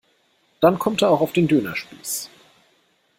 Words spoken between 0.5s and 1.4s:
Dann kommt er auch auf